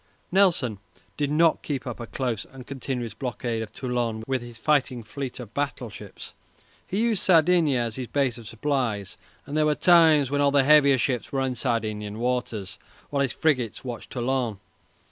[0.31, 0.79] Nelson
[1.15, 5.39] did not keep up a close and continuous blockade of Toulon with his fighting fleet
[5.39, 6.33] of battleships.
[6.87, 10.63] He used Sardinia as his base of supplies, and there were times when all the
[10.63, 12.79] heavier ships were in Sardinian waters,
[13.11, 14.57] while his frigates watched Toulon.